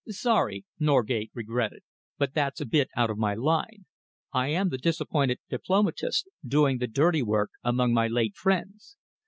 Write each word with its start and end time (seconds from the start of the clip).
"Sorry," 0.09 0.65
Norgate 0.79 1.29
regretted, 1.35 1.83
"but 2.17 2.33
that's 2.33 2.59
a 2.59 2.65
bit 2.65 2.89
out 2.97 3.11
of 3.11 3.19
my 3.19 3.35
line. 3.35 3.85
I 4.33 4.47
am 4.47 4.69
the 4.69 4.79
disappointed 4.79 5.37
diplomatist, 5.47 6.27
doing 6.43 6.79
the 6.79 6.87
dirty 6.87 7.21
work 7.21 7.51
among 7.63 7.93
my 7.93 8.07
late 8.07 8.35
friends. 8.35 8.97